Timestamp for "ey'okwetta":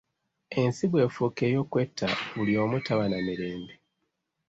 1.49-2.07